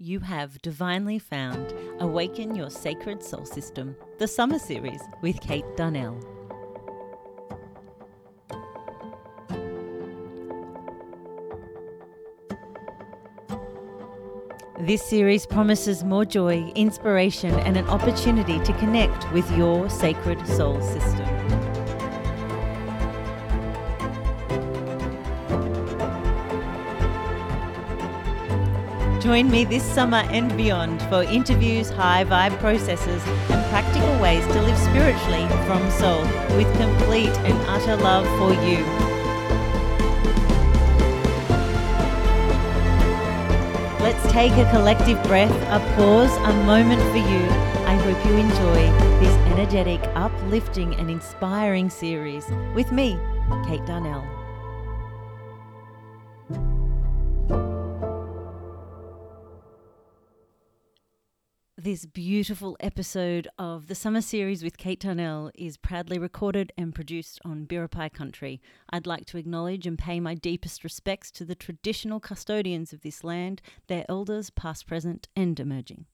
[0.00, 6.16] You have divinely found Awaken Your Sacred Soul System, the summer series with Kate Darnell.
[14.78, 20.80] This series promises more joy, inspiration, and an opportunity to connect with your sacred soul
[20.80, 21.57] system.
[29.28, 34.62] Join me this summer and beyond for interviews, high vibe processes, and practical ways to
[34.62, 36.22] live spiritually from soul
[36.56, 38.82] with complete and utter love for you.
[44.02, 47.46] Let's take a collective breath, a pause, a moment for you.
[47.84, 53.20] I hope you enjoy this energetic, uplifting, and inspiring series with me,
[53.66, 54.37] Kate Darnell.
[61.88, 67.40] This beautiful episode of the summer series with Kate Darnell is proudly recorded and produced
[67.46, 68.60] on Biripi country.
[68.90, 73.24] I'd like to acknowledge and pay my deepest respects to the traditional custodians of this
[73.24, 76.04] land, their elders, past, present, and emerging.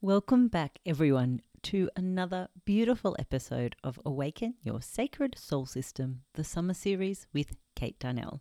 [0.00, 6.74] Welcome back, everyone, to another beautiful episode of Awaken Your Sacred Soul System, the summer
[6.74, 8.40] series with Kate Darnell.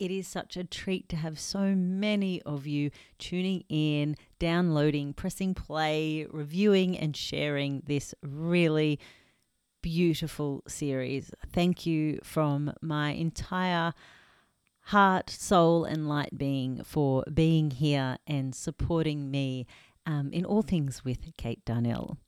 [0.00, 5.54] It is such a treat to have so many of you tuning in, downloading, pressing
[5.54, 8.98] play, reviewing, and sharing this really
[9.80, 11.30] beautiful series.
[11.52, 13.94] Thank you from my entire
[14.86, 19.64] heart, soul, and light being for being here and supporting me
[20.06, 22.18] um, in all things with Kate Darnell.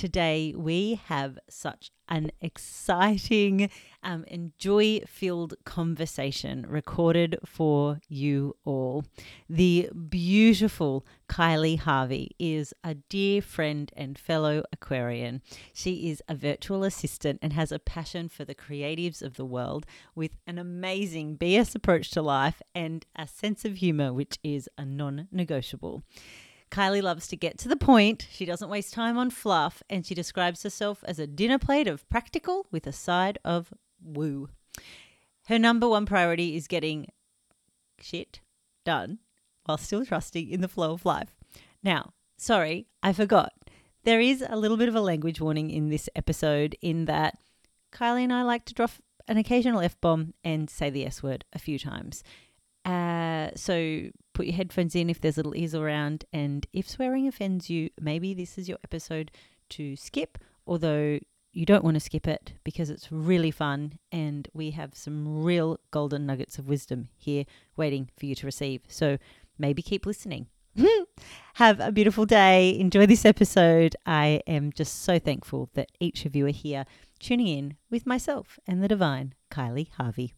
[0.00, 3.68] Today, we have such an exciting
[4.02, 9.04] um, and joy filled conversation recorded for you all.
[9.50, 15.42] The beautiful Kylea Harvey is a dear friend and fellow Aquarian.
[15.74, 19.84] She is a virtual assistant and has a passion for the creatives of the world
[20.14, 24.86] with an amazing BS approach to life and a sense of humor, which is a
[24.86, 26.04] non negotiable.
[26.70, 28.26] Kylea loves to get to the point.
[28.30, 32.08] She doesn't waste time on fluff, and she describes herself as a dinner plate of
[32.08, 33.72] practical with a side of
[34.02, 34.48] woo.
[35.46, 37.08] Her number one priority is getting
[38.00, 38.40] shit
[38.84, 39.18] done
[39.64, 41.34] while still trusting in the flow of life.
[41.82, 43.52] Now, sorry, I forgot.
[44.04, 47.38] There is a little bit of a language warning in this episode in that
[47.92, 48.92] Kylea and I like to drop
[49.28, 52.22] an occasional F bomb and say the S word a few times.
[52.84, 56.24] Uh, so put your headphones in if there's little ears around.
[56.32, 59.30] And if swearing offends you, maybe this is your episode
[59.70, 61.18] to skip, although
[61.52, 65.78] you don't want to skip it because it's really fun and we have some real
[65.90, 67.44] golden nuggets of wisdom here
[67.76, 68.82] waiting for you to receive.
[68.88, 69.18] So
[69.58, 70.46] maybe keep listening.
[71.54, 72.78] have a beautiful day.
[72.78, 73.96] Enjoy this episode.
[74.06, 76.84] I am just so thankful that each of you are here
[77.18, 80.34] tuning in with myself and the divine Kylea Harvey.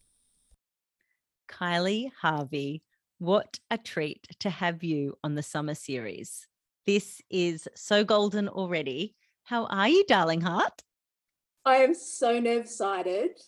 [1.47, 2.83] Kylea Harvey,
[3.19, 6.47] what a treat to have you on the summer series.
[6.85, 9.15] This is so golden already.
[9.43, 10.81] How are you, darling heart?
[11.65, 13.39] I am so nerve sighted.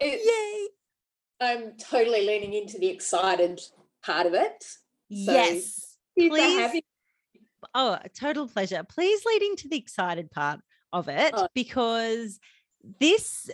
[0.00, 0.68] Yay!
[1.40, 3.60] I'm totally leaning into the excited
[4.02, 4.62] part of it.
[4.62, 4.76] So
[5.10, 5.96] yes.
[6.16, 6.82] Please.
[7.74, 8.84] Oh, a total pleasure.
[8.88, 10.60] Please lead into the excited part
[10.92, 11.48] of it oh.
[11.54, 12.38] because
[12.98, 13.50] this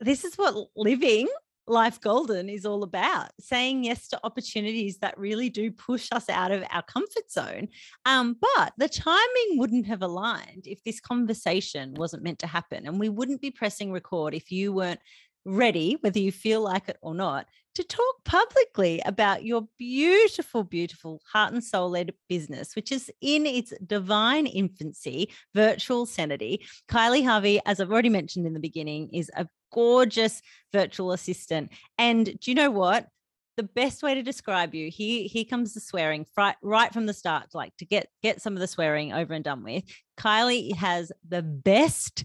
[0.00, 1.28] this is what living
[1.66, 6.50] Life Golden is all about saying yes to opportunities that really do push us out
[6.50, 7.68] of our comfort zone.
[8.04, 12.86] Um, but the timing wouldn't have aligned if this conversation wasn't meant to happen.
[12.86, 15.00] And we wouldn't be pressing record if you weren't
[15.46, 21.20] ready, whether you feel like it or not, to talk publicly about your beautiful, beautiful
[21.30, 26.64] heart and soul led business, which is in its divine infancy, virtual sanity.
[26.88, 30.40] Kylea Harvey, as I've already mentioned in the beginning, is a gorgeous
[30.72, 31.70] virtual assistant.
[31.98, 33.08] And do you know what?
[33.56, 37.14] The best way to describe you here here comes the swearing right, right from the
[37.14, 39.84] start, like to get get some of the swearing over and done with.
[40.18, 42.24] Kylea has the best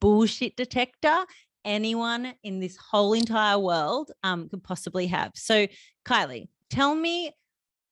[0.00, 1.24] bullshit detector
[1.64, 5.32] anyone in this whole entire world um, could possibly have.
[5.34, 5.66] So,
[6.04, 7.32] Kylea, tell me,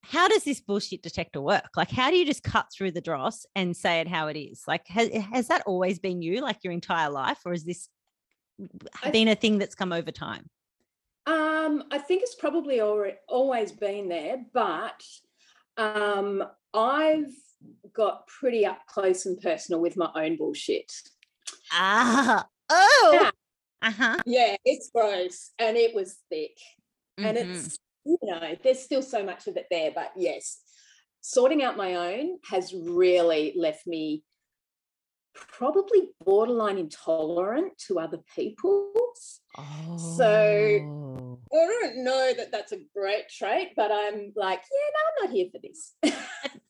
[0.01, 1.69] how does this bullshit detector work?
[1.75, 4.63] Like, how do you just cut through the dross and say it how it is?
[4.67, 7.89] Like, has, has that always been you, like your entire life, or is this
[9.11, 10.49] been a thing that's come over time?
[11.25, 15.03] Um, I think it's probably always been there, but
[15.77, 16.43] um,
[16.73, 17.33] I've
[17.93, 20.91] got pretty up close and personal with my own bullshit.
[21.71, 23.31] Ah, oh,
[23.81, 24.17] uh-huh.
[24.25, 26.57] Yeah, it's gross and it was thick.
[27.19, 27.25] Mm-hmm.
[27.25, 29.91] And it's you know, there's still so much of it there.
[29.93, 30.59] But yes,
[31.21, 34.23] sorting out my own has really left me
[35.51, 39.41] probably borderline intolerant to other people's.
[39.57, 40.15] Oh.
[40.17, 45.25] So I don't know that that's a great trait, but I'm like, yeah, no, I'm
[45.25, 45.93] not here for this.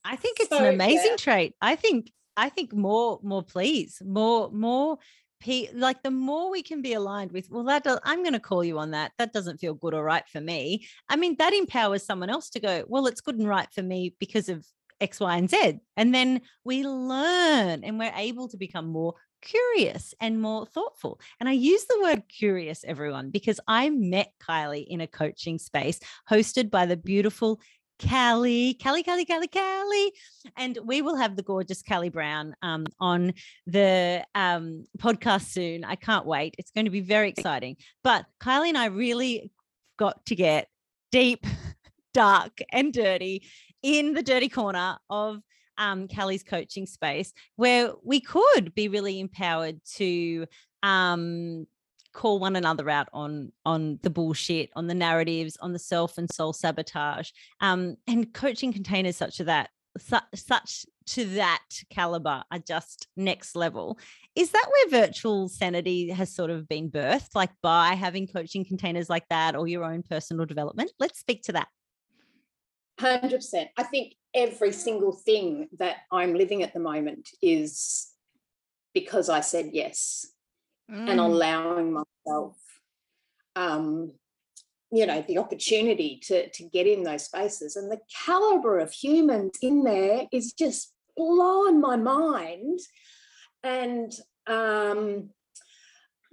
[0.03, 1.17] I think it's so, an amazing yeah.
[1.17, 1.55] trait.
[1.61, 4.97] I think I think more more please, more more
[5.39, 8.39] P, like the more we can be aligned with well that does, i'm going to
[8.39, 11.53] call you on that that doesn't feel good or right for me i mean that
[11.53, 14.65] empowers someone else to go well it's good and right for me because of
[14.99, 15.79] X, Y, and Z.
[15.95, 21.19] And then we learn and we're able to become more curious and more thoughtful.
[21.39, 25.99] And I use the word curious, everyone, because I met Kylea in a coaching space
[26.29, 27.59] hosted by the beautiful
[27.99, 30.13] Callie, Callie, Callie, Callie, Callie.
[30.55, 33.33] And we will have the gorgeous Callie Brown um, on
[33.65, 35.83] the um, podcast soon.
[35.83, 36.55] I can't wait.
[36.57, 37.77] It's going to be very exciting.
[38.03, 39.51] But Kylea and I really
[39.97, 40.67] got to get
[41.11, 41.45] deep,
[42.13, 43.47] dark, and dirty
[43.83, 45.41] in the dirty corner of
[45.77, 50.47] um, Callie's coaching space where we could be really empowered to
[50.83, 51.67] um,
[52.13, 56.31] call one another out on on the bullshit, on the narratives, on the self and
[56.31, 57.29] soul sabotage,
[57.61, 59.69] um, and coaching containers such as that
[59.99, 63.97] such, such to that caliber are just next level.
[64.35, 69.09] Is that where virtual sanity has sort of been birthed, like by having coaching containers
[69.09, 70.91] like that or your own personal development?
[70.99, 71.67] Let's speak to that.
[72.99, 73.69] 100%.
[73.77, 78.07] I think every single thing that I'm living at the moment is
[78.93, 80.27] because I said yes
[80.91, 81.09] mm.
[81.09, 82.57] and allowing myself,
[83.55, 84.13] um,
[84.91, 87.75] you know, the opportunity to, to get in those spaces.
[87.75, 92.79] And the caliber of humans in there is just blowing my mind.
[93.63, 94.13] And
[94.47, 95.31] um,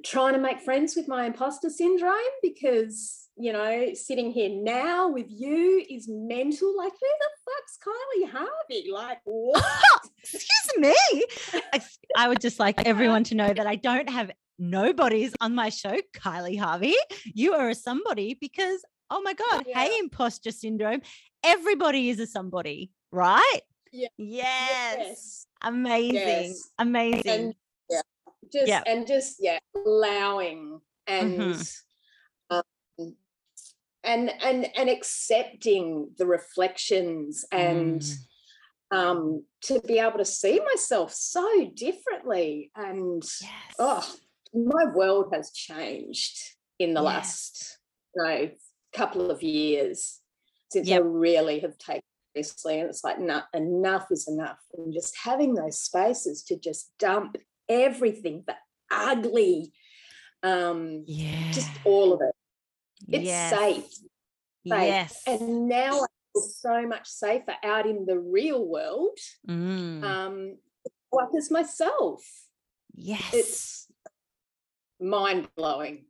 [0.05, 5.27] trying to make friends with my imposter syndrome because you know, sitting here now with
[5.29, 6.77] you is mental.
[6.77, 8.91] Like, who the fuck's Kylea Harvey?
[8.93, 10.09] Like, what?
[10.19, 11.25] Excuse me.
[12.17, 15.99] I would just like everyone to know that I don't have nobodies on my show,
[16.17, 16.95] Kylea Harvey.
[17.25, 19.81] You are a somebody because, oh my God, yeah.
[19.81, 21.01] hey, imposter syndrome.
[21.45, 23.61] Everybody is a somebody, right?
[23.93, 24.09] Yeah.
[24.17, 24.97] Yes.
[24.99, 25.47] yes.
[25.63, 26.15] Amazing.
[26.15, 26.71] Yes.
[26.79, 27.31] Amazing.
[27.31, 27.55] And,
[27.91, 28.01] yeah.
[28.53, 28.83] Just yeah.
[28.87, 31.61] and just yeah, allowing and mm-hmm
[34.05, 38.97] and and and accepting the reflections and mm.
[38.97, 43.51] um to be able to see myself so differently and yes.
[43.79, 44.15] oh
[44.53, 46.39] my world has changed
[46.79, 47.07] in the yes.
[47.07, 47.79] last
[48.15, 48.51] you know,
[48.95, 50.21] couple of years
[50.71, 51.03] since yep.
[51.03, 52.03] I really have taken
[52.35, 56.93] seriously and it's like no, enough is enough and just having those spaces to just
[56.99, 57.37] dump
[57.69, 58.55] everything the
[58.91, 59.73] ugly
[60.43, 62.34] um yeah just all of it
[63.09, 63.51] it's yes.
[63.51, 63.85] safe.
[63.85, 64.03] safe.
[64.65, 65.23] Yes.
[65.27, 69.19] And now I feel so much safer out in the real world.
[69.49, 70.03] Mm.
[70.03, 70.57] Um,
[71.13, 72.25] like as myself.
[72.95, 73.31] Yes.
[73.33, 73.87] It's
[75.01, 76.07] mind blowing.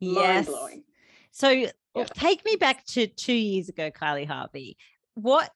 [0.00, 0.46] Yes.
[0.46, 0.84] Mind blowing.
[1.30, 1.70] So yeah.
[2.14, 4.76] take me back to two years ago, Kylea Harvey.
[5.14, 5.52] What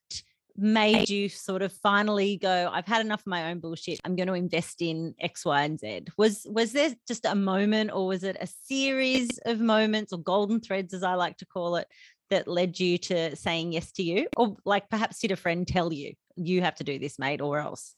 [0.61, 4.01] made you sort of finally go i've had enough of my own bullshit.
[4.05, 6.03] I'm going to invest in x y and z.
[6.17, 10.61] Was was there just a moment or was it a series of moments or golden
[10.61, 11.89] threads as i like to call it
[12.29, 14.29] that led you to saying yes to you?
[14.37, 17.59] Or like perhaps did a friend tell you you have to do this mate or
[17.59, 17.95] else?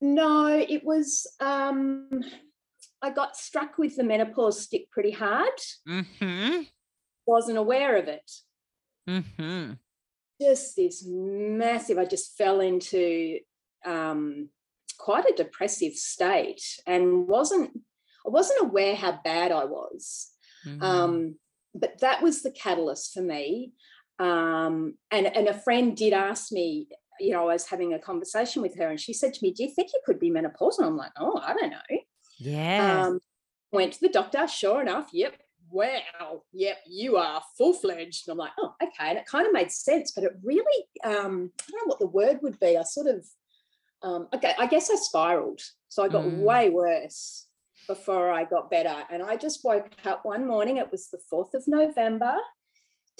[0.00, 2.22] No it was um
[3.02, 5.58] i got struck with the menopause stick pretty hard.
[5.88, 6.62] Mm-hmm.
[7.24, 8.30] wasn't aware of it.
[9.08, 9.74] Mm-hmm
[10.40, 13.38] just this massive, I just fell into
[13.84, 14.48] um,
[14.98, 17.70] quite a depressive state and wasn't,
[18.26, 20.30] I wasn't aware how bad I was.
[20.66, 20.82] Mm-hmm.
[20.82, 21.34] Um,
[21.74, 23.72] but that was the catalyst for me.
[24.18, 26.88] Um, and, and a friend did ask me,
[27.20, 29.62] you know, I was having a conversation with her and she said to me, Do
[29.62, 30.82] you think you could be menopausal?
[30.82, 31.98] I'm like, Oh, I don't know.
[32.38, 33.06] Yeah.
[33.06, 33.20] Um,
[33.72, 35.36] went to the doctor, sure enough, yep,
[35.70, 38.28] wow, yep, you are full fledged.
[38.28, 39.10] And I'm like, oh, okay.
[39.10, 42.06] And it kind of made sense, but it really, um, I don't know what the
[42.06, 42.76] word would be.
[42.76, 43.24] I sort of,
[44.02, 45.60] um, okay, I guess I spiraled.
[45.88, 46.38] So I got mm.
[46.38, 47.46] way worse
[47.86, 49.04] before I got better.
[49.10, 52.34] And I just woke up one morning, it was the 4th of November,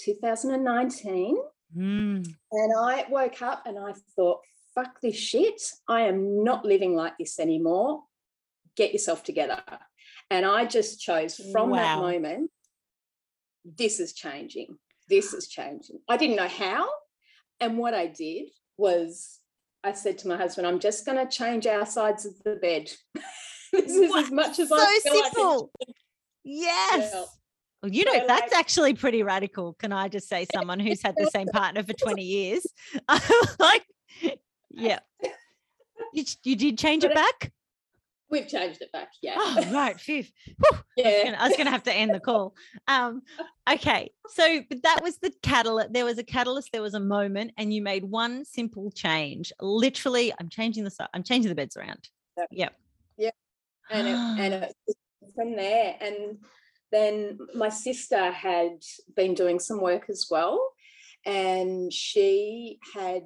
[0.00, 1.36] 2019.
[1.76, 2.28] Mm.
[2.52, 4.40] And I woke up and I thought,
[4.74, 5.60] fuck this shit.
[5.88, 8.02] I am not living like this anymore.
[8.76, 9.62] Get yourself together.
[10.30, 11.76] And I just chose from wow.
[11.76, 12.50] that moment,
[13.64, 14.78] this is changing.
[15.08, 16.00] This is changing.
[16.08, 16.88] I didn't know how.
[17.60, 19.38] And what I did was
[19.84, 22.90] I said to my husband, I'm just going to change our sides of the bed.
[23.72, 24.24] this is what?
[24.24, 25.70] as much as I so I simple.
[26.44, 27.12] Yes.
[27.82, 29.74] Well, you know, So, that's like- actually pretty radical.
[29.74, 32.66] Can I just say, someone who's had the same partner for 20 years?
[33.58, 33.84] like,
[34.70, 34.98] yeah.
[36.12, 37.52] You, you did change it But back?
[38.30, 39.10] We've changed it back.
[39.22, 39.36] Yeah.
[39.38, 39.98] Oh, right.
[40.00, 40.24] Phew.
[40.58, 40.78] Whew.
[40.96, 41.36] yeah.
[41.38, 42.54] I was going to have to end the call.
[42.88, 43.22] Um,
[43.70, 45.92] okay, so but that was the catalyst.
[45.92, 46.70] There was a catalyst.
[46.72, 49.52] There was a moment, and you made one simple change.
[49.60, 51.08] Literally, I'm changing the.
[51.14, 52.08] I'm changing the beds around.
[52.50, 52.70] Yeah.
[53.16, 53.34] Yep.
[53.90, 54.76] and it, and it,
[55.34, 56.38] from there and
[56.92, 58.82] then my sister had
[59.16, 60.72] been doing some work as well
[61.26, 63.24] and she had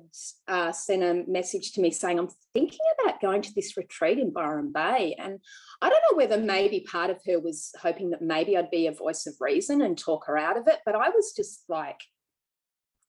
[0.49, 4.33] uh, sent a message to me saying i'm thinking about going to this retreat in
[4.33, 5.15] byron bay.
[5.19, 5.39] And
[5.81, 8.93] i don't know whether maybe part of her was hoping that maybe i'd be a
[8.93, 12.01] voice of reason and talk her out of it but i was just like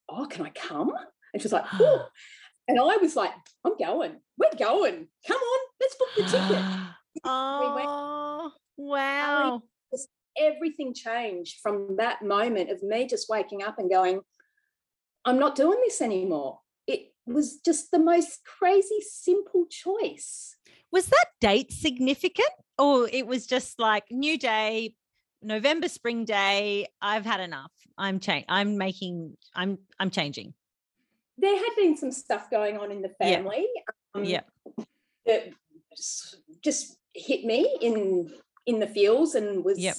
[0.09, 0.91] oh can i come?
[1.33, 2.05] And she's like oh
[2.67, 3.31] and i was like
[3.65, 4.17] i'm going.
[4.41, 5.07] We're going.
[5.27, 5.59] Come on.
[5.79, 6.65] Let's book the ticket.
[7.25, 9.61] Oh, wow.
[10.39, 14.21] everything changed from that moment of me just waking up and going,
[15.25, 16.59] I'm not doing this anymore.
[16.87, 20.55] It was just the most crazy simple choice.
[20.91, 24.95] Was that date significant, or it was just like new day,
[25.41, 26.87] November spring day?
[27.01, 27.71] I've had enough.
[27.97, 28.45] I'm changing.
[28.49, 29.37] I'm making.
[29.55, 29.77] I'm.
[29.99, 30.53] I'm changing.
[31.37, 33.35] There had been some stuff going on in the Yeah.
[33.37, 33.67] family.
[34.13, 34.41] um, Yeah.
[35.25, 35.49] That
[35.95, 38.33] just, just hit me in
[38.65, 39.95] in the feels and was Yep.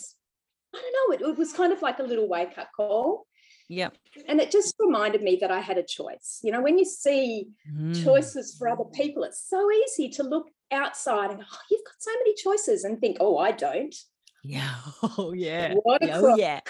[0.74, 3.26] I don't know, it, it was kind of like a little wake up call.
[3.72, 3.96] Yep.
[4.28, 6.40] And it just reminded me that I had a choice.
[6.42, 8.04] You know, when you see Mm.
[8.04, 9.22] choices for other people.
[9.24, 13.00] It's so easy to look outside and go, oh, you've got so many choices and
[13.00, 13.94] think, oh, I don't.
[14.44, 14.74] Yeah.
[15.18, 15.74] Oh yeah.
[15.82, 16.38] What a Oh crock.
[16.38, 16.60] yeah.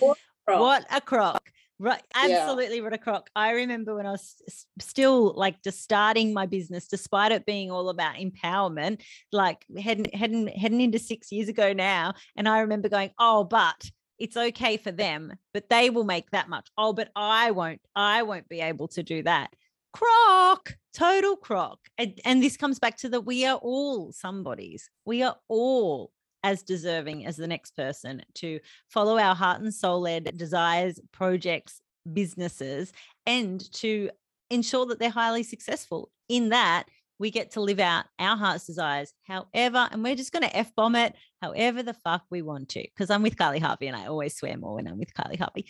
[0.00, 0.60] Right.
[0.60, 1.42] What a crock.
[1.78, 2.02] Right.
[2.14, 2.28] Yeah.
[2.48, 3.28] Absolutely what a crock.
[3.34, 4.36] I remember when I was
[4.80, 9.02] still like just starting my business, despite it being all about empowerment,
[9.32, 12.14] like heading heading heading into six years ago now.
[12.36, 13.90] And I remember going, oh, but
[14.22, 16.68] it's okay for them, but they will make that much.
[16.78, 19.52] Oh, but I won't, I won't be able to do that.
[19.92, 21.80] Crock, total crock.
[21.98, 24.88] And, and this comes back to that we are all somebodies.
[25.04, 26.12] We are all
[26.44, 31.80] as deserving as the next person to follow our heart and soul led desires, projects,
[32.12, 32.92] businesses,
[33.26, 34.08] and to
[34.50, 36.12] ensure that they're highly successful.
[36.28, 36.84] In that,
[37.22, 40.74] we get to live out our heart's desires, however, and we're just going to F
[40.74, 42.82] bomb it however the fuck we want to.
[42.82, 45.66] Because I'm with Carly Harvey and I always swear more when I'm with Carly Harvey.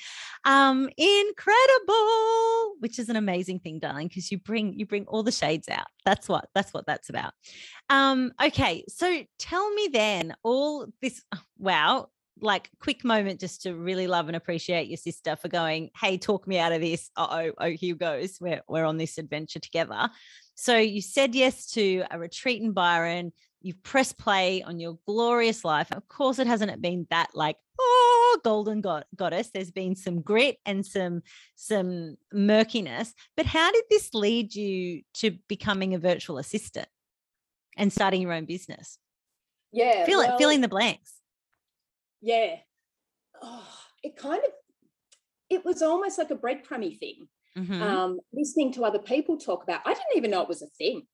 [0.47, 5.31] Um, incredible, which is an amazing thing, darling, because you bring you bring all the
[5.31, 5.87] shades out.
[6.07, 7.35] That's what that's what that's about.
[7.91, 11.23] Um, okay, so tell me then all this
[11.59, 12.09] wow,
[12.41, 16.47] like quick moment just to really love and appreciate your sister for going, hey, talk
[16.47, 17.11] me out of this.
[17.17, 18.39] Uh-oh, oh, here goes.
[18.41, 20.11] We're we're on this adventure together.
[20.55, 23.33] So you said yes to a retreat in Byron.
[23.61, 25.93] You've pressed play on your glorious life.
[25.93, 29.51] Of course, it hasn't been that like, oh, golden god- goddess.
[29.53, 31.23] There's been some grit and some
[31.55, 33.15] some murkiness.
[33.37, 36.89] But how did this lead you to becoming a virtual assistant
[37.77, 38.99] and starting your own business?
[39.73, 40.05] Yeah.
[40.07, 41.15] Fill it, fill in the blanks.
[42.23, 42.57] Yeah.
[43.43, 43.69] Oh,
[44.03, 44.51] it kind of,
[45.51, 47.29] it was almost like a breadcrumby thing.
[47.59, 47.83] Mhm.
[47.83, 51.07] Um, listening to other people talk about, I didn't even know it was a thing.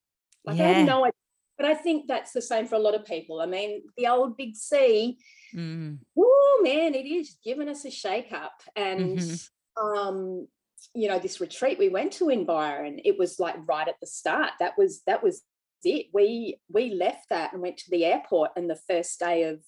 [0.45, 0.73] Like I Yeah.
[0.73, 1.13] had no idea.
[1.57, 3.41] But I think that's the same for a lot of people.
[3.41, 5.17] I mean, the old big C,
[5.53, 5.99] Mm.
[6.17, 8.61] oh man, it is giving us a shake up.
[8.75, 9.49] And Mhm.
[9.81, 10.47] um,
[10.93, 14.07] you know, this retreat we went to in Byron, it was like right at the
[14.07, 14.53] start.
[14.59, 15.43] That was that was
[15.83, 16.07] it.
[16.13, 19.61] We we left that and went to the airport and the first day of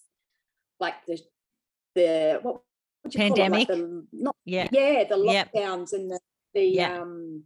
[0.82, 1.18] like the
[1.96, 2.62] the what
[3.04, 3.30] would you call it?
[3.38, 3.70] Pandemic?
[3.70, 4.68] Like the, not, Yeah.
[4.72, 5.54] yeah, the Yep.
[5.54, 6.20] lockdowns and the
[6.54, 7.02] the Yeah.
[7.02, 7.44] um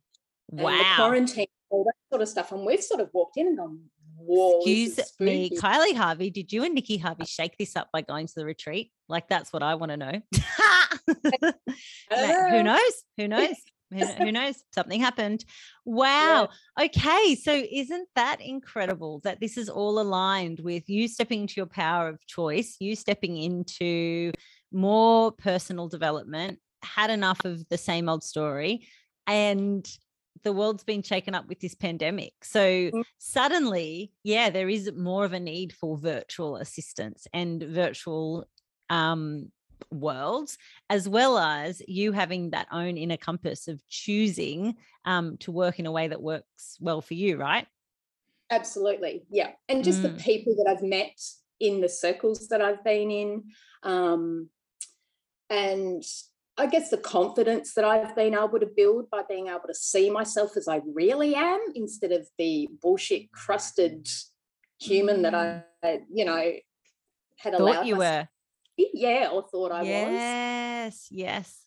[0.49, 0.93] and the Wow.
[0.95, 2.51] quarantine, all that sort of stuff.
[2.51, 3.79] And we've sort of walked in and gone,
[4.17, 4.57] whoa.
[4.59, 5.49] Excuse me.
[5.51, 8.91] Kylea Harvey, did you and Nikki Harvey shake this up by going to the retreat?
[9.09, 10.21] Like, that's what I want to know.
[12.11, 13.03] Like, who knows?
[13.17, 13.55] Who knows?
[13.91, 14.63] Who, who knows?
[14.73, 15.45] Something happened.
[15.85, 16.49] Wow.
[16.79, 17.35] Okay.
[17.35, 22.09] So, isn't that incredible that this is all aligned with you stepping into your power
[22.09, 24.31] of choice, you stepping into
[24.71, 28.87] more personal development, had enough of the same old story,
[29.27, 29.87] and
[30.43, 32.33] the world's been shaken up with this pandemic.
[32.43, 32.59] So,
[32.91, 33.03] Mm.
[33.17, 38.45] suddenly, yeah, there is more of a need for virtual assistance and virtual
[38.89, 39.51] um,
[39.95, 40.57] worlds,
[40.89, 44.75] as well as you having that own inner compass of choosing
[45.05, 47.67] um, to work in a way that works well for you, right?
[48.51, 49.25] Absolutely.
[49.29, 49.51] Yeah.
[49.69, 50.23] And just the Mm.
[50.23, 51.19] people that I've met
[51.59, 53.43] in the circles that I've been in.
[53.83, 54.49] Um,
[55.49, 56.03] and
[56.57, 60.09] I guess the confidence that I've been able to build by being able to see
[60.09, 64.07] myself as I really am instead of the bullshit crusted
[64.79, 65.63] human that I,
[66.11, 66.51] you know,
[67.37, 68.27] had allowed you were.
[68.77, 70.21] Yeah, or thought I yes, was.
[70.21, 71.61] Yes, yes.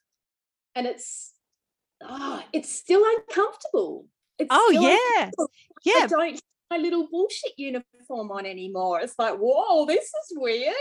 [0.75, 1.33] And it's
[2.03, 4.07] oh, it's still uncomfortable.
[4.39, 5.31] It's oh still yeah,
[5.85, 6.05] yeah.
[6.05, 9.01] I don't my little bullshit uniform on anymore.
[9.01, 10.75] It's like, whoa, this is weird.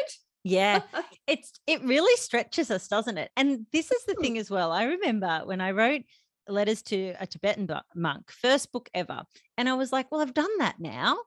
[0.43, 0.81] Yeah,
[1.27, 3.31] it's it really stretches us, doesn't it?
[3.35, 4.21] And this is the Hmm.
[4.21, 4.71] thing as well.
[4.71, 6.03] I remember when I wrote
[6.47, 9.23] letters to a Tibetan monk, first book ever,
[9.57, 11.17] and I was like, well, I've done that now.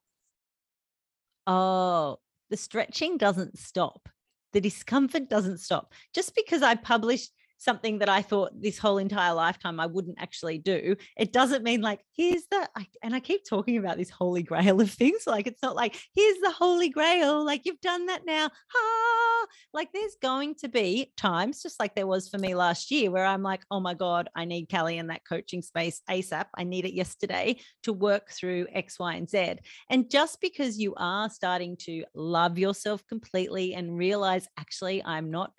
[1.47, 2.19] Oh,
[2.51, 4.09] the stretching doesn't stop.
[4.53, 5.93] The discomfort doesn't stop.
[6.13, 10.59] Just because I published something that I thought this whole entire lifetime I wouldn't actually
[10.59, 14.43] do, it doesn't mean like, here's the, I, and I keep talking about this holy
[14.43, 15.27] grail of things.
[15.27, 17.45] Like, it's not like, here's the holy grail.
[17.45, 18.49] Like, you've done that now.
[18.73, 19.47] Ha!
[19.75, 23.27] Like, there's going to be times, just like there was for me last year, where
[23.27, 26.47] I'm like, oh my God, I need Kelly in that coaching space ASAP.
[26.57, 29.57] I need it yesterday to work through X, Y, and Z.
[29.91, 35.53] And just because you are starting to love yourself completely and realize, actually, I'm not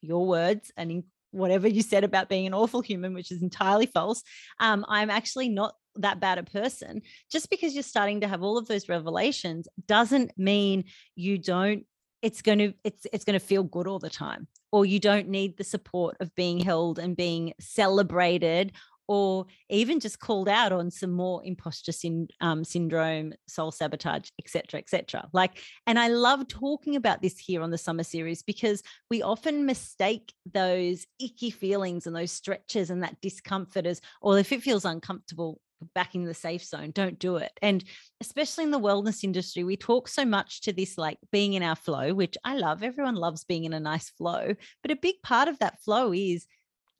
[0.00, 3.86] your words and in whatever you said about being an awful human, which is entirely
[3.86, 4.22] false.
[4.60, 7.02] Um, I'm actually not that bad a person.
[7.30, 11.84] Just because you're starting to have all of those revelations doesn't mean you don't.
[12.20, 15.28] It's going to it's it's going to feel good all the time, or you don't
[15.28, 18.72] need the support of being held and being celebrated
[19.08, 24.78] or even just called out on some more imposter syn- um, syndrome, soul sabotage, etc.,
[24.78, 25.28] etc.
[25.32, 29.66] Like, and I love talking about this here on the summer series because we often
[29.66, 34.84] mistake those icky feelings and those stretches and that discomfort as, or if it feels
[34.84, 35.60] uncomfortable,
[35.94, 37.52] back in the safe zone, don't do it.
[37.62, 37.84] And
[38.20, 41.76] especially in the wellness industry, we talk so much to this like being in our
[41.76, 42.82] flow, which I love.
[42.82, 46.46] Everyone loves being in a nice flow, but a big part of that flow is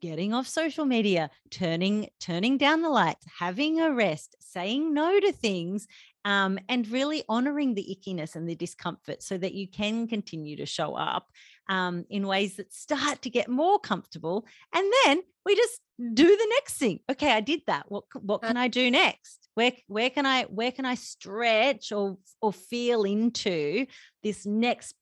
[0.00, 5.32] getting off social media turning turning down the lights having a rest saying no to
[5.32, 5.86] things
[6.24, 10.66] um, and really honoring the ickiness and the discomfort so that you can continue to
[10.66, 11.30] show up
[11.68, 15.80] um, in ways that start to get more comfortable and then we just
[16.14, 17.00] do the next thing.
[17.10, 17.84] Okay i did that.
[17.88, 19.48] What what can i do next?
[19.54, 23.86] Where where can i where can i stretch or or feel into
[24.22, 24.94] this next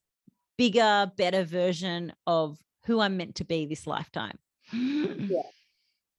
[0.57, 4.39] bigger better version of who i'm meant to be this lifetime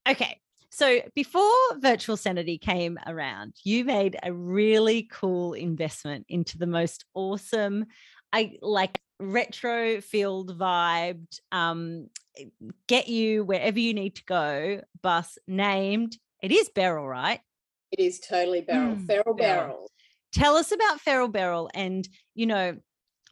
[0.08, 0.40] Okay.
[0.70, 7.04] So before virtual sanity came around, you made a really cool investment into the most
[7.14, 7.86] awesome,
[8.32, 12.08] I like retro field vibed, um,
[12.86, 16.16] get you wherever you need to go bus named.
[16.42, 17.40] It is Beryl, right?
[17.90, 19.36] It is totally barrel, Mm, feral Beryl.
[19.36, 19.90] barrel.
[20.32, 22.76] Tell us about Feral Beryl and, you know,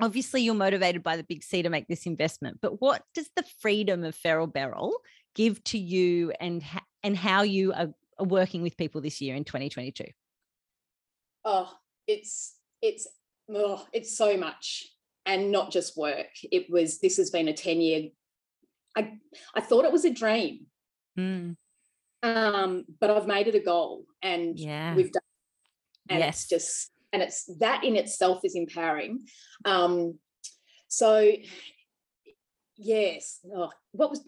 [0.01, 3.45] obviously you're motivated by the big C to make this investment, but what does the
[3.61, 4.95] freedom of Feral Beryl
[5.35, 9.35] give to you and ha- and how you are, are working with people this year
[9.35, 10.05] in 2022?
[11.45, 11.73] Oh,
[12.07, 13.07] it's it's
[13.53, 14.87] oh, it's so much,
[15.25, 16.29] and not just work.
[16.51, 18.09] It was this has been a ten year.
[18.97, 19.19] I
[19.55, 20.67] I thought it was a dream,
[21.19, 21.57] Mm,
[22.23, 24.95] um, but I've made it a goal, and yeah.
[24.95, 25.23] we've done.
[26.09, 26.43] And Yes.
[26.43, 29.27] it's just and it's that in itself is empowering.
[29.65, 30.19] Um,
[30.89, 31.33] so
[32.77, 34.25] yes, oh, what was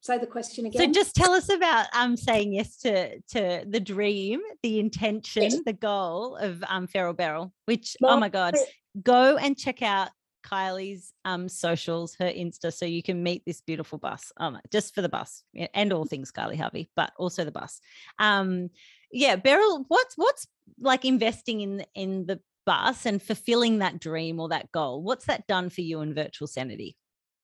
[0.00, 3.80] say the question again So just tell us about um saying yes to to the
[3.80, 8.54] dream, the intention, the goal of um Feral Beryl, which oh My- my god,
[9.02, 10.08] go and check out
[10.44, 14.32] Kylea's um socials, her Insta, so you can meet this beautiful bus.
[14.38, 17.80] Um, just for the bus and all things Kylea Harvey, but also the bus.
[18.18, 18.70] Um,
[19.12, 20.46] yeah, Beryl, what's what's
[20.80, 25.02] like investing in in the bus and fulfilling that dream or that goal?
[25.02, 26.96] What's that done for you in virtual sanity?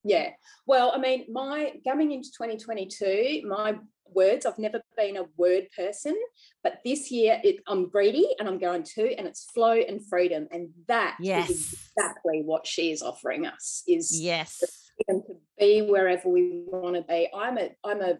[0.03, 0.31] Yeah.
[0.65, 6.15] Well, I mean, my coming into 2022, my words, I've never been a word person,
[6.63, 10.47] but this year it, I'm greedy and I'm going to, and it's flow and freedom.
[10.51, 11.49] And that is Yes.
[11.97, 14.63] exactly what she is offering us is Yes.
[15.05, 17.29] freedom to be wherever we want to be.
[17.33, 18.19] I'm a I'm a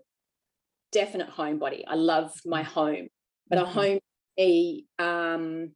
[0.91, 1.83] definite homebody.
[1.87, 2.65] I love my mm.
[2.65, 3.07] home,
[3.49, 3.73] but a Mhm.
[3.73, 3.99] home
[4.99, 5.75] um,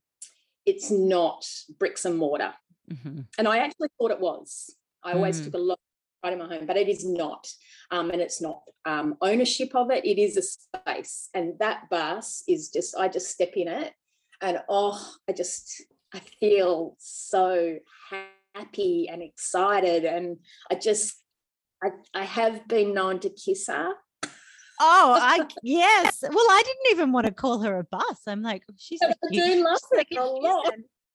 [0.66, 1.46] it's not
[1.78, 2.54] bricks and mortar.
[2.90, 3.28] Mhm.
[3.38, 4.74] And I actually thought it was.
[5.04, 5.44] I always Mm.
[5.46, 7.52] took a lot of pride in my home, but it is not.
[7.92, 10.06] Um, and it's not um, ownership of it.
[10.06, 11.30] It is a space.
[11.34, 13.94] And that bus is just, I just step in it
[14.42, 15.84] and oh, I just,
[16.14, 17.80] I feel so
[18.56, 20.06] happy and excited.
[20.06, 20.40] And
[20.72, 21.22] I just,
[21.84, 23.94] I, I have been known to kiss her.
[24.86, 26.22] Oh, I yes.
[26.22, 28.20] Well, I didn't even want to call her a bus.
[28.28, 30.74] I'm like, oh, she's I like, do love like a lot.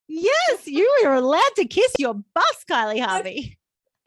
[0.09, 3.59] Yes, you are allowed to kiss your bus, Kylea Harvey.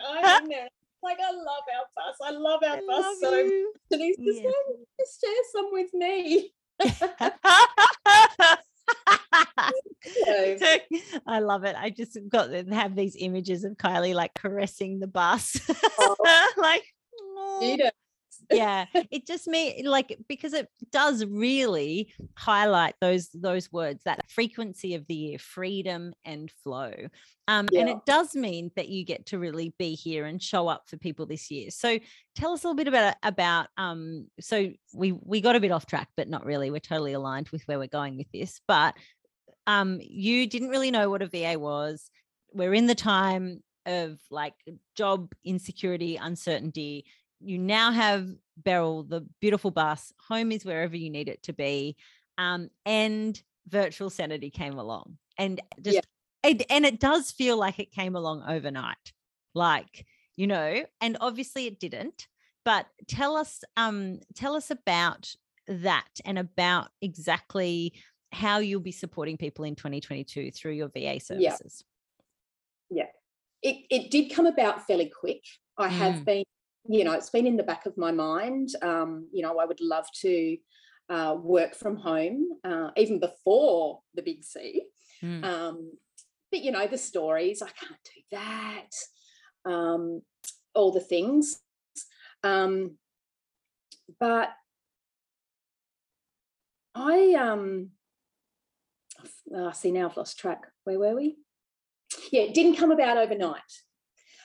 [0.03, 0.67] I'm in.
[1.03, 2.15] Like, I love our bus.
[2.23, 3.73] I love our I bus love so you.
[3.89, 4.53] He's just like,
[4.99, 6.53] just share some with me.
[11.25, 11.75] I love it.
[11.75, 15.59] I just got to have these images of Kylea like caressing the bus.
[16.03, 16.15] Oh.
[16.57, 16.83] like,
[18.51, 24.95] yeah it just me like because it does really highlight those those words that frequency
[24.95, 26.93] of the year freedom and flow
[27.47, 27.81] um, yeah.
[27.81, 30.97] and it does mean that you get to really be here and show up for
[30.97, 31.99] people this year so
[32.35, 35.85] tell us a little bit about about um so we we got a bit off
[35.85, 38.95] track but not really we're totally aligned with where we're going with this but
[39.67, 42.09] um you didn't really know what a va was
[42.53, 44.53] we're in the time of like
[44.95, 47.05] job insecurity uncertainty
[47.43, 48.27] you now have
[48.57, 50.13] Beryl, the beautiful bus.
[50.27, 51.95] Home is wherever you need it to be.
[52.37, 55.17] Um, and virtual sanity came along.
[55.37, 56.01] And just yeah.
[56.43, 59.13] and, and it does feel like it came along overnight.
[59.53, 62.27] Like, you know, and obviously it didn't.
[62.63, 65.33] But tell us, um, tell us about
[65.67, 67.93] that and about exactly
[68.31, 71.83] how you'll be supporting people in 2022 through your VA services.
[72.89, 73.03] Yeah.
[73.03, 73.71] yeah.
[73.71, 75.43] It, it did come about fairly quick.
[75.77, 75.91] I mm.
[75.91, 76.43] have been
[76.87, 78.69] you know, it's been in the back of my mind.
[78.81, 80.57] Um, you know, I would love to
[81.09, 84.83] uh, work from home uh, even before the big C.
[85.23, 85.43] Mm.
[85.43, 85.91] Um,
[86.51, 89.71] but you know, the stories, I can't do that.
[89.71, 90.21] Um,
[90.73, 91.59] all the things.
[92.43, 92.97] Um,
[94.19, 94.49] but
[96.95, 97.91] I um
[99.53, 100.63] oh, see now I've lost track.
[100.83, 101.37] Where were we?
[102.31, 103.61] Yeah, it didn't come about overnight.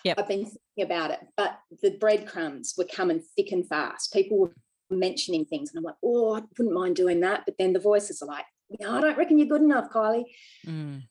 [0.05, 0.18] Yep.
[0.18, 0.51] I've been
[0.82, 4.12] about it, but the breadcrumbs were coming thick and fast.
[4.12, 4.52] People were
[4.90, 7.42] mentioning things, and I'm like, oh, I wouldn't mind doing that.
[7.46, 8.44] But then the voices are like,
[8.80, 10.24] no, I don't reckon you're good enough, Kylea.
[10.66, 11.02] Mm.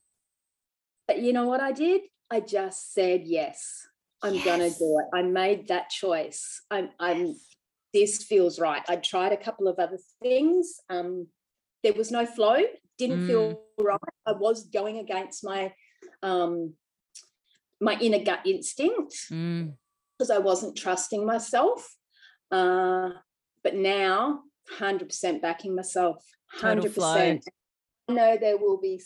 [1.08, 2.01] But you know what I did?
[2.30, 3.88] I just said yes.
[4.21, 4.45] I'm yes.
[4.45, 5.17] gonna do it.
[5.17, 6.62] I made that choice.
[6.71, 7.36] I'm, I'm
[7.93, 8.82] this feels right.
[8.89, 10.80] I tried a couple of other things.
[10.89, 11.28] Um,
[11.84, 12.58] there was no flow,
[12.97, 13.28] didn't mm.
[13.28, 13.99] feel right.
[14.25, 15.71] I was going against my
[16.23, 16.73] um,
[17.82, 19.74] my inner gut instinct mm.
[20.18, 21.96] because I wasn't trusting myself.
[22.52, 23.10] Uh,
[23.64, 24.42] but now,
[24.80, 26.24] 100% backing myself.
[26.60, 27.42] 100%.
[28.08, 29.02] I know there will be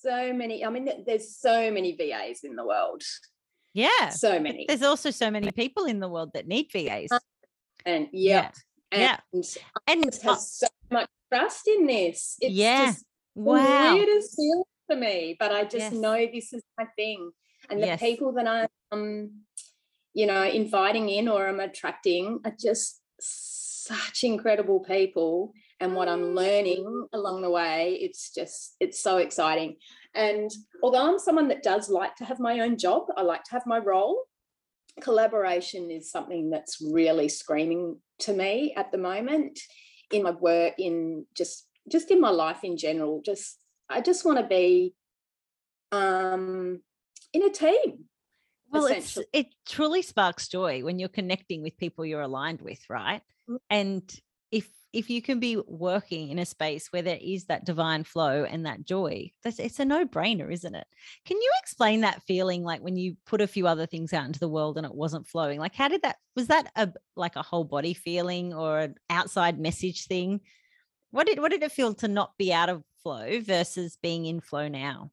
[0.00, 0.64] so many.
[0.64, 3.02] I mean, there's so many VAs in the world.
[3.74, 4.08] Yeah.
[4.08, 4.64] So many.
[4.66, 7.08] There's also so many people in the world that need VAs.
[7.84, 8.50] And yeah.
[8.92, 9.18] Yeah.
[9.32, 9.44] And,
[9.86, 12.36] and it has so much trust in this.
[12.40, 12.86] It's yeah.
[12.86, 13.94] just wow.
[13.94, 15.92] weirdest feeling for me, but I just yes.
[15.92, 17.30] know this is my thing
[17.70, 18.00] and the yes.
[18.00, 19.30] people that I'm um,
[20.12, 25.52] you know inviting in or I'm attracting are just such incredible people.
[25.82, 29.76] And what I'm learning along the way it's just it's so exciting.
[30.14, 30.50] And
[30.82, 33.66] although I'm someone that does like to have my own job I like to have
[33.66, 34.24] my role
[35.00, 39.58] collaboration is something that's really screaming to me at the moment
[40.12, 43.22] in my work in just just in my life in general.
[43.24, 44.94] Just I just want to be
[45.92, 46.80] um
[47.32, 48.04] in a team.
[48.72, 53.20] Well, it's it truly sparks joy when you're connecting with people you're aligned with, right?
[53.48, 53.56] Mm-hmm.
[53.68, 54.20] And
[54.52, 58.44] if if you can be working in a space where there is that divine flow
[58.44, 60.86] and that joy, that's it's a no-brainer, isn't it?
[61.24, 64.40] Can you explain that feeling like when you put a few other things out into
[64.40, 65.58] the world and it wasn't flowing?
[65.58, 69.58] Like how did that was that a like a whole body feeling or an outside
[69.58, 70.40] message thing?
[71.10, 74.40] What did what did it feel to not be out of flow versus being in
[74.40, 75.10] flow now?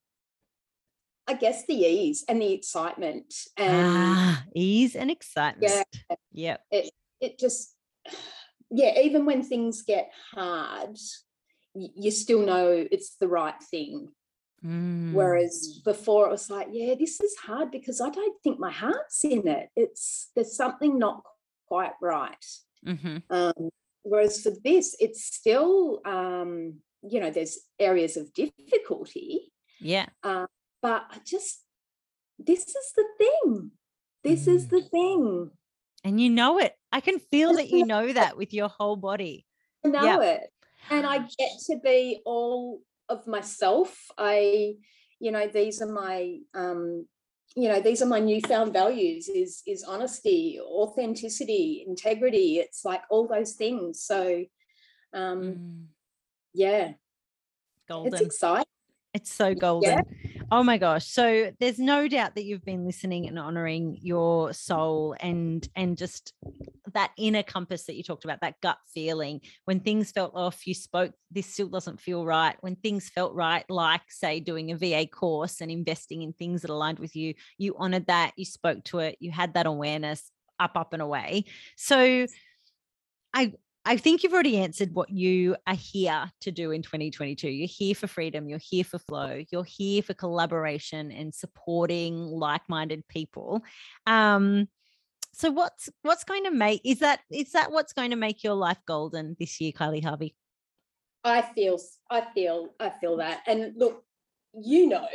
[1.28, 5.86] I guess the ease and the excitement and ah, ease and excitement.
[6.10, 6.16] Yeah.
[6.32, 6.58] Yeah.
[6.72, 7.76] It it just
[8.70, 10.98] yeah, even when things get hard,
[11.74, 14.10] you still know it's the right thing.
[14.66, 15.14] Mm.
[15.14, 19.24] Whereas before it was like, yeah, this is hard because I don't think my heart's
[19.24, 19.70] in it.
[19.76, 21.22] It's there's something not
[21.68, 22.46] quite right.
[22.86, 23.18] Mm-hmm.
[23.30, 23.70] Um,
[24.04, 29.52] whereas for this, it's still um, you know, there's areas of difficulty.
[29.80, 30.08] Yeah.
[30.24, 30.48] Um,
[30.88, 31.66] but I just,
[32.40, 33.72] this is the thing.
[34.24, 34.56] This mm.
[34.56, 35.52] is the thing.
[36.06, 36.76] And you know it.
[36.94, 39.46] I can feel that you know that with your whole body.
[39.86, 40.44] I know it.
[40.90, 43.98] And I get to be all of myself.
[44.18, 44.76] I,
[45.20, 47.06] you know, these are my um,
[47.58, 53.26] you know these are my newfound values is is honesty authenticity integrity it's like all
[53.26, 54.44] those things so
[55.14, 55.84] um mm.
[56.54, 56.92] yeah
[57.88, 58.66] golden it's exciting
[59.18, 60.04] it's so golden.
[60.24, 60.37] Yeah.
[60.50, 61.06] Oh my gosh.
[61.06, 66.34] So there's no doubt that you've been listening and honoring your soul and and just
[66.94, 69.42] that inner compass that you talked about, that gut feeling.
[69.66, 72.56] When things felt off, you spoke, this still doesn't feel right.
[72.62, 76.72] When things felt right, like say doing a VA course and investing in things that
[76.72, 80.32] aligned with you, you honored that, you spoke to it, you had that awareness
[80.62, 81.44] up, up and away.
[81.76, 82.26] So
[83.34, 83.54] I
[83.88, 87.48] I think you've already answered what you are here to do in 2022.
[87.48, 93.08] You're here for freedom, you're here for flow, you're here for collaboration and supporting like-minded
[93.08, 93.64] people.
[94.06, 94.68] Um,
[95.32, 98.56] so what's what's going to make is that is that what's going to make your
[98.56, 100.36] life golden this year, Kylea Harvey?
[101.24, 101.80] I feel
[102.12, 103.44] I feel I feel that.
[103.48, 104.04] And look,
[104.54, 105.08] you know,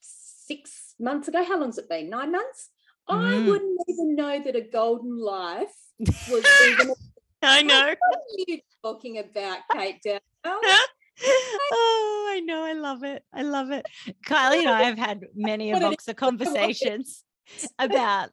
[0.00, 2.10] six months ago, how long's it been?
[2.10, 2.70] Nine months?
[3.08, 3.14] Mm.
[3.14, 6.92] I wouldn't even know that a golden life was even
[7.42, 7.86] I know.
[7.86, 10.18] What are you talking about, Kate Dow?
[10.44, 12.64] oh, I know.
[12.64, 13.22] I love it.
[13.32, 13.86] I love it.
[14.26, 17.24] Kylea and I have had many a box of conversations
[17.78, 18.30] about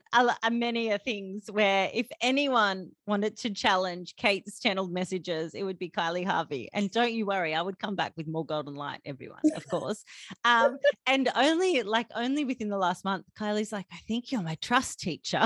[0.51, 5.89] many a things where if anyone wanted to challenge Kate's channeled messages, it would be
[5.89, 6.69] Kylea Harvey.
[6.73, 10.03] And don't you worry, I would come back with more golden light, everyone, of course.
[10.45, 14.55] Um, and only like only within the last month, Kylea's like, I think you're my
[14.61, 15.43] trust teacher.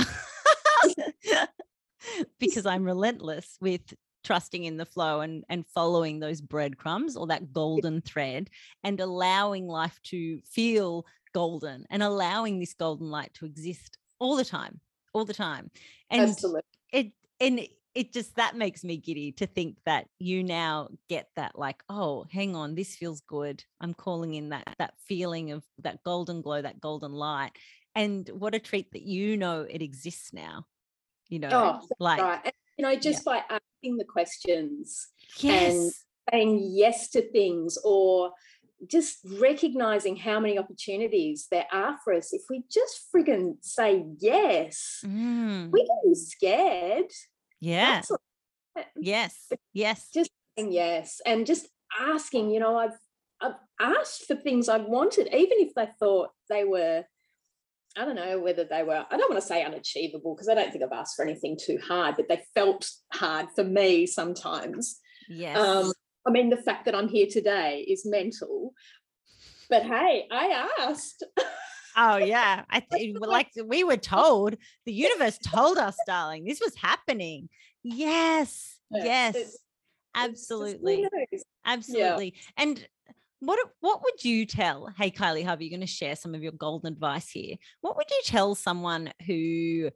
[2.40, 7.52] because I'm relentless with trusting in the flow and and following those breadcrumbs or that
[7.52, 8.50] golden thread
[8.84, 14.46] and allowing life to feel golden and allowing this golden light to exist all the
[14.46, 14.80] time
[15.14, 15.70] all the time.
[16.10, 16.62] And Absolutely.
[16.92, 21.58] it and it just that makes me giddy to think that you now get that
[21.58, 23.64] like oh hang on this feels good.
[23.80, 27.52] I'm calling in that that feeling of that golden glow that golden light.
[27.94, 30.66] And what a treat that you know it exists now
[31.32, 32.42] you know oh, like right.
[32.44, 33.34] and, you know just yeah.
[33.34, 35.74] by asking the questions yes.
[35.74, 35.92] and
[36.32, 38.32] saying yes to things or
[38.88, 45.04] just recognizing how many opportunities there are for us if we just friggin' say yes
[45.06, 45.72] mm.
[45.72, 47.12] we can be scared
[47.60, 48.02] yeah
[48.96, 51.68] yes yes just saying yes and just
[52.00, 52.98] asking you know i've
[53.42, 57.04] i've asked for things i've wanted even if they thought they were
[57.98, 60.72] I don't know whether they were, I don't want to say unachievable because I don't
[60.72, 65.00] think I've asked for anything too hard, but they felt hard for me sometimes.
[65.28, 65.58] Yes.
[65.58, 65.92] Um,
[66.26, 68.74] I mean, the fact that I'm here today is mental,
[69.70, 71.26] but hey, I asked.
[71.98, 74.56] oh yeah, I th- like we were told.
[74.86, 77.50] The universe told us, darling, this was happening.
[77.84, 79.58] Yes, yes,
[80.14, 81.08] absolutely,
[81.66, 82.36] absolutely.
[82.36, 82.64] Yeah.
[82.64, 82.88] And
[83.42, 84.94] what what would you tell?
[84.98, 87.56] Hey, Kylea Harvey, you're going to share some of your golden advice here.
[87.82, 89.90] What would you tell someone who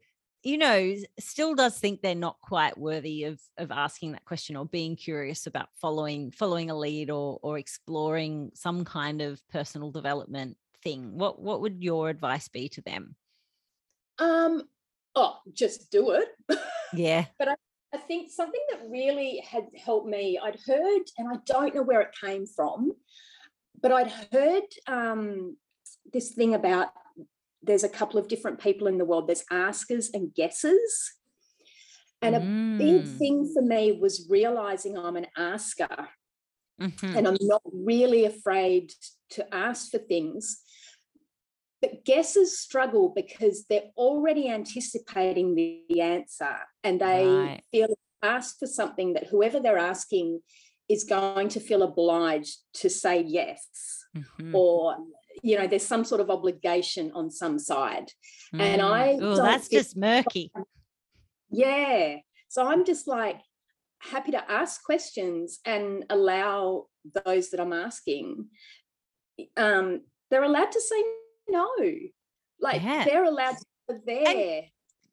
[0.45, 4.65] you know still does think they're not quite worthy of of asking that question or
[4.65, 10.55] being curious about following following a lead or or exploring some kind of personal development
[10.83, 13.15] thing what what would your advice be to them
[14.19, 14.61] um
[15.15, 16.29] oh just do it
[16.93, 17.55] yeah but I,
[17.93, 22.01] I think something that really had helped me i'd heard and i don't know where
[22.01, 22.91] it came from
[23.81, 25.57] but I'd heard um,
[26.11, 26.89] this thing about
[27.61, 29.27] there's a couple of different people in the world.
[29.27, 31.11] There's askers and guessers.
[32.21, 32.77] And a mm.
[32.77, 36.07] big thing for me was realizing I'm an asker
[36.81, 37.17] mm-hmm.
[37.17, 38.91] and I'm not really afraid
[39.31, 40.61] to ask for things.
[41.81, 47.63] But guessers struggle because they're already anticipating the, the answer and they right.
[47.71, 50.39] feel asked for something that whoever they're asking
[50.89, 54.55] is going to feel obliged to say yes mm-hmm.
[54.55, 54.97] or
[55.43, 58.11] you know there's some sort of obligation on some side
[58.53, 58.61] mm.
[58.61, 60.51] and i oh that's just murky
[61.49, 62.15] yeah
[62.47, 63.39] so i'm just like
[63.99, 66.85] happy to ask questions and allow
[67.25, 68.45] those that i'm asking
[69.57, 71.03] um they're allowed to say
[71.49, 71.69] no
[72.61, 73.03] like yeah.
[73.03, 73.55] they're allowed
[73.89, 74.63] to there and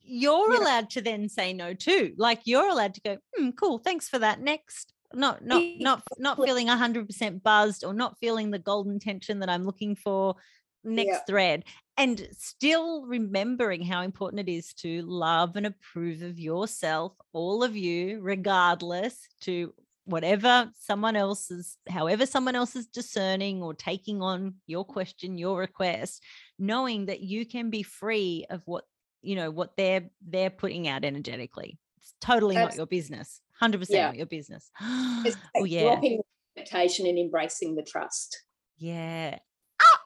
[0.04, 0.88] you're you allowed know.
[0.90, 4.40] to then say no too like you're allowed to go hmm, cool thanks for that
[4.40, 9.48] next not not not not feeling 100% buzzed or not feeling the golden tension that
[9.48, 10.36] i'm looking for
[10.84, 11.18] next yeah.
[11.26, 11.64] thread
[11.96, 17.76] and still remembering how important it is to love and approve of yourself all of
[17.76, 19.72] you regardless to
[20.04, 25.58] whatever someone else is however someone else is discerning or taking on your question your
[25.58, 26.22] request
[26.58, 28.84] knowing that you can be free of what
[29.22, 33.86] you know what they're they're putting out energetically it's totally That's, not your business 100%
[33.90, 34.12] yeah.
[34.12, 34.70] your business.
[34.80, 35.82] Oh, yeah.
[35.82, 36.20] Dropping
[36.56, 38.42] expectation and embracing the trust.
[38.78, 39.38] Yeah.
[39.82, 39.98] Oh,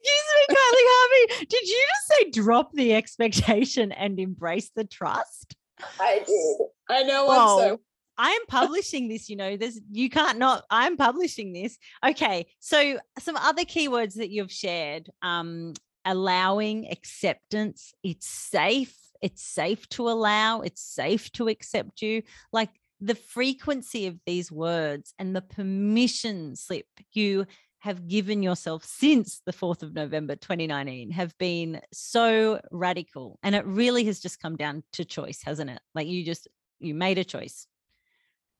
[0.00, 1.46] excuse me, Kylea Harvey.
[1.46, 5.54] Did you just say drop the expectation and embrace the trust?
[6.00, 6.56] I did.
[6.88, 7.80] I know I'm so
[8.16, 11.78] I am publishing this, you know, there's you can't not I'm publishing this.
[12.06, 12.46] Okay.
[12.60, 20.10] So some other keywords that you've shared, um, allowing acceptance, it's safe, it's safe to
[20.10, 22.22] allow, it's safe to accept you.
[22.52, 22.68] Like
[23.00, 26.84] the frequency of these words and the permission slip
[27.14, 27.46] you
[27.78, 33.38] have given yourself since the 4th of November 2019 have been so radical.
[33.42, 35.80] And it really has just come down to choice, hasn't it?
[35.94, 36.46] Like you just,
[36.78, 37.66] you made a choice.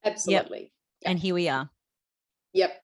[0.03, 0.73] Absolutely.
[1.03, 1.11] Yep.
[1.11, 1.69] And here we are.
[2.55, 2.83] Yep.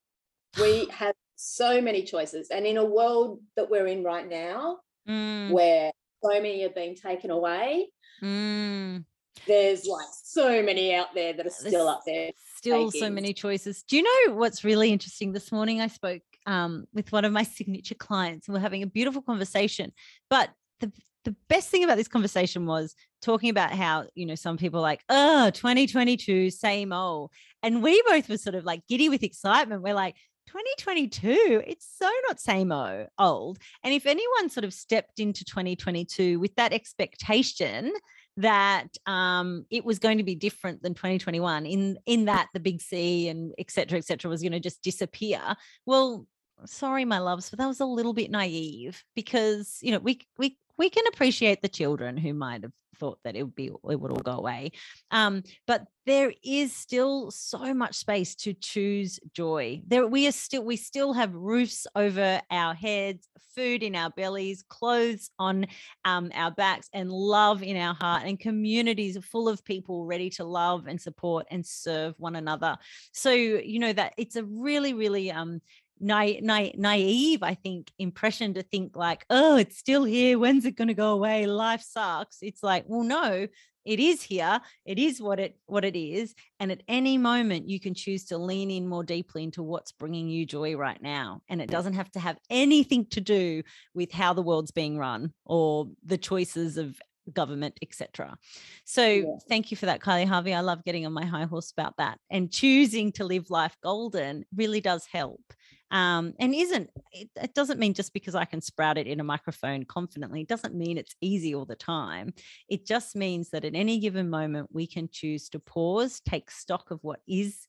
[0.61, 2.51] We have so many choices.
[2.51, 5.51] And in a world that we're in right now, mm.
[5.51, 7.89] where so many are being taken away,
[8.23, 9.05] mm.
[9.47, 12.31] there's like so many out there that are still there's up there.
[12.57, 13.01] Still taking.
[13.01, 13.83] so many choices.
[13.83, 15.33] Do you know what's really interesting?
[15.33, 18.87] This morning I spoke um, with one of my signature clients and we're having a
[18.87, 19.93] beautiful conversation.
[20.29, 20.93] But the,
[21.25, 25.03] the best thing about this conversation was talking about how you know some people like
[25.11, 27.31] oh 2022 same old
[27.63, 30.17] and we both were sort of like giddy with excitement we're like
[30.51, 36.53] 2022 it's so not same old and if anyone sort of stepped into 2022 with
[36.57, 37.93] that expectation
[38.37, 42.81] that um, it was going to be different than 2021 in in that the big
[42.81, 45.41] c and et cetera et cetera was going to just disappear
[45.87, 46.27] well
[46.65, 50.59] sorry my loves but that was a little bit naive because you know we we
[50.77, 54.13] we can appreciate the children who might have thought that it would be it would
[54.13, 54.73] all go away.
[55.11, 59.83] Um, but there is still so much space to choose joy.
[59.87, 64.63] There we are still we still have roofs over our heads food in our bellies
[64.69, 65.67] clothes on
[66.05, 70.45] um, our backs and love in our heart and communities full of people ready to
[70.45, 72.77] love and support and serve one another.
[73.13, 75.61] So you know that it's a really really um
[76.01, 80.39] na- na- naive, I think, impression to think like, oh, it's still here.
[80.39, 81.47] When's it going to go away?
[81.47, 82.39] Life sucks.
[82.43, 83.47] It's like, well, no,
[83.85, 84.61] it is here.
[84.85, 88.39] It is what it what it is, and at any moment you can choose to
[88.39, 92.11] lean in more deeply into what's bringing you joy right now, and it doesn't have
[92.13, 93.63] to have anything to do
[93.95, 97.01] with how the world's being run or the choices of
[97.33, 98.37] government, etc.
[98.85, 99.25] So yeah.
[99.49, 100.55] thank you for that, Kylea Harvey.
[100.55, 102.19] I love getting on my high horse about that.
[102.31, 105.43] And choosing to live life golden really does help
[105.91, 109.25] um, and isn't it, it, doesn't mean just because i can sprout it in a
[109.25, 112.33] microphone confidently doesn't mean it's easy all the time
[112.69, 116.91] it just means that at any given moment we can choose to pause take stock
[116.91, 117.67] of what is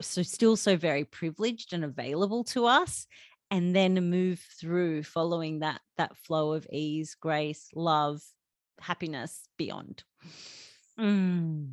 [0.00, 3.06] so still so very privileged and available to us
[3.50, 8.20] and then move through following that that flow of ease grace love
[8.80, 10.04] happiness beyond
[10.98, 11.68] mm.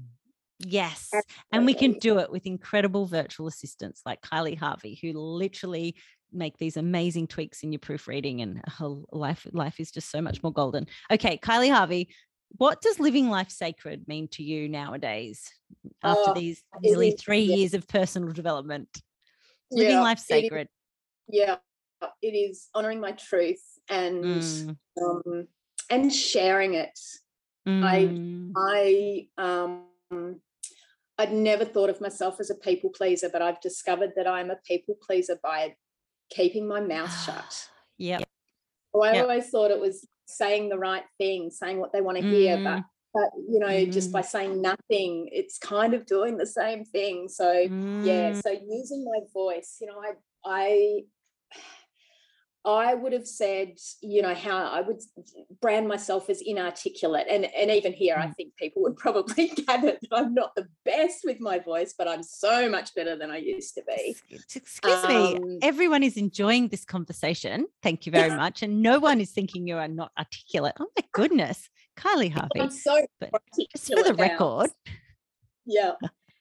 [0.60, 1.12] Yes.
[1.52, 5.96] And we can do it with incredible virtual assistants like Kylea Harvey, who literally
[6.32, 10.44] make these amazing tweaks in your proofreading and her life life is just so much
[10.44, 10.88] more golden.
[11.12, 12.10] Okay, Kylea Harvey,
[12.50, 15.50] what does living life sacred mean to you nowadays
[16.04, 17.56] after oh, these nearly is, 3 yeah.
[17.56, 18.90] years of personal development?
[19.72, 20.68] Living yeah, life sacred.
[21.28, 21.56] It is, yeah,
[22.22, 24.78] it is honoring my truth and mm.
[25.02, 25.48] um
[25.90, 26.98] and sharing it.
[27.68, 28.54] Mm.
[28.58, 30.42] I I um
[31.18, 34.58] I'd never thought of myself as a people pleaser, but I've discovered that I'm a
[34.68, 35.76] people pleaser by
[36.30, 37.70] keeping my mouth shut.
[37.98, 38.20] yeah.
[38.94, 39.24] So I yep.
[39.24, 42.32] always thought it was saying the right thing, saying what they want to mm.
[42.32, 42.86] hear, but mm.
[43.14, 43.92] but you know, mm.
[43.92, 44.26] just by mm.
[44.26, 47.28] saying nothing, it's kind of doing the same thing.
[47.28, 48.06] So mm.
[48.06, 50.14] yeah, so using my voice, you know, I
[50.46, 51.02] I
[52.66, 55.00] I would have said, you know, how I would
[55.62, 57.28] brand myself as inarticulate.
[57.30, 58.36] And, and even here, I mm.
[58.36, 62.24] think people would probably gather that I'm not the best with my voice, but I'm
[62.24, 64.16] so much better than I used to be.
[64.56, 65.60] Excuse um, me.
[65.62, 67.68] Everyone is enjoying this conversation.
[67.84, 68.64] Thank you very much.
[68.64, 70.74] And no one is thinking you are not articulate.
[70.80, 71.70] Oh my goodness.
[71.98, 72.60] Kylea Harvey.
[72.60, 74.70] I'm so but just for the record.
[75.66, 75.94] Yeah.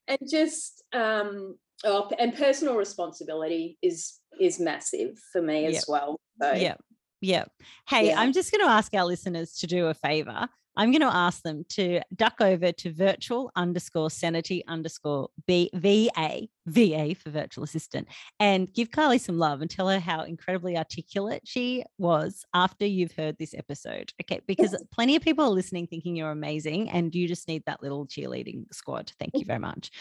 [0.08, 6.20] And just um oh, and personal responsibility is is massive for me as well.
[6.40, 6.74] So yeah.
[7.20, 7.44] Yeah.
[7.88, 8.20] Hey, yeah.
[8.20, 10.46] I'm just going to ask our listeners to do a favor.
[10.76, 16.48] I'm going to ask them to duck over to virtual underscore sanity underscore B, VA,
[16.66, 18.08] VA for virtual assistant,
[18.40, 23.12] and give Carly some love and tell her how incredibly articulate she was after you've
[23.12, 24.12] heard this episode.
[24.20, 27.82] Okay, because plenty of people are listening thinking you're amazing and you just need that
[27.82, 29.12] little cheerleading squad.
[29.18, 29.92] Thank you very much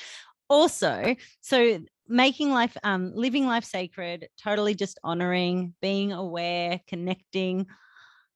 [0.53, 7.65] also so making life um living life sacred totally just honoring being aware connecting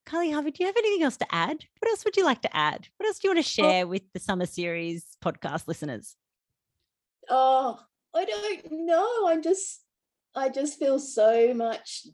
[0.07, 1.65] Kylea Harvey, do you have anything else to add?
[1.79, 2.87] What else would you like to add?
[2.95, 6.15] What else do you want to share with the summer series podcast listeners?
[7.29, 7.77] Oh,
[8.15, 9.27] I don't know.
[9.27, 9.81] I'm just
[10.33, 12.07] I just feel so much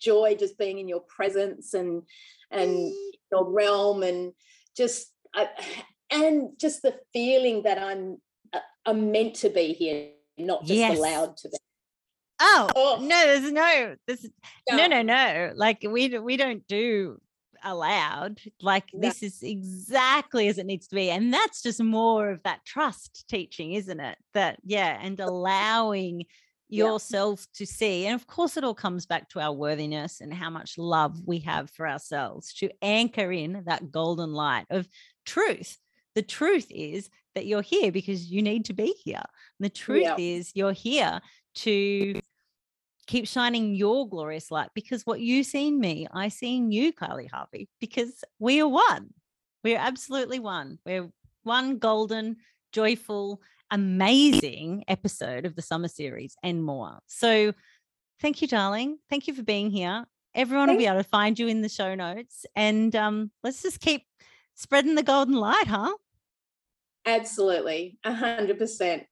[0.00, 2.02] joy just being in your presence and
[2.50, 2.92] and
[3.32, 4.32] your realm and
[4.76, 5.48] just I,
[6.12, 8.18] and just the feeling that I'm
[8.86, 10.98] are meant to be here, not just yes.
[10.98, 11.56] allowed to be.
[12.42, 14.26] Oh, oh, no, there's no, there's
[14.70, 15.52] no, no, no.
[15.54, 17.20] Like we we don't do
[17.62, 18.40] allowed.
[18.62, 19.00] Like no.
[19.00, 23.26] this is exactly as it needs to be, and that's just more of that trust
[23.28, 24.16] teaching, isn't it?
[24.32, 26.24] That yeah, and allowing
[26.70, 27.58] yourself yeah.
[27.58, 28.06] to see.
[28.06, 31.40] And of course, it all comes back to our worthiness and how much love we
[31.40, 34.88] have for ourselves to anchor in that golden light of
[35.26, 35.76] truth.
[36.14, 39.22] The truth is that you're here because you need to be here.
[39.58, 40.16] And the truth Yeah.
[40.18, 41.20] is, you're here
[41.56, 42.20] to
[43.06, 46.92] keep shining your glorious light because what you see in me, I see in you,
[46.92, 49.12] Kylea Harvey, because we are one.
[49.64, 50.78] We're absolutely one.
[50.86, 51.10] We're
[51.42, 52.36] one golden,
[52.72, 56.98] joyful, amazing episode of the summer series and more.
[57.06, 57.52] So
[58.20, 58.98] thank you, darling.
[59.08, 60.04] Thank you for being here.
[60.34, 62.46] Everyone will be able to find you in the show notes.
[62.54, 64.04] And um, let's just keep
[64.54, 65.92] spreading the golden light, huh?
[67.06, 67.98] Absolutely.
[68.04, 69.04] A hundred percent.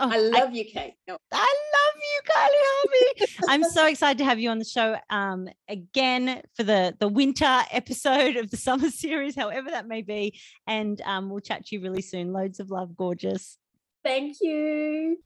[0.00, 0.94] Oh, I love you, Kate.
[1.08, 3.32] No, I love you, Kylea Harvey.
[3.48, 7.62] I'm so excited to have you on the show um, again for the the winter
[7.70, 10.38] episode of the summer series, however that may be.
[10.66, 12.32] And um, we'll chat to you really soon.
[12.32, 13.58] Loads of love, gorgeous.
[14.04, 15.18] Thank you.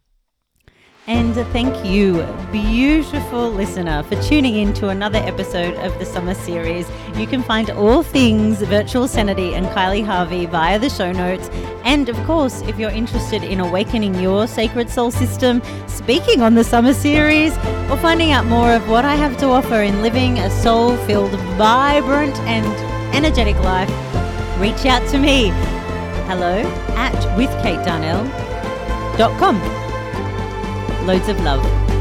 [1.08, 6.88] And thank you, beautiful listener, for tuning in to another episode of the Summer Series.
[7.16, 11.50] You can find all things Virtual Sanity and Kylea Harvey via the show notes.
[11.82, 16.62] And of course, if you're interested in awakening your sacred soul system, speaking on the
[16.62, 17.52] Summer Series,
[17.90, 21.32] or finding out more of what I have to offer in living a soul filled,
[21.58, 22.64] vibrant, and
[23.12, 23.90] energetic life,
[24.60, 25.50] reach out to me.
[26.28, 26.60] Hello
[26.94, 29.81] at withkatedarnell.com.
[31.06, 31.91] Loads of love.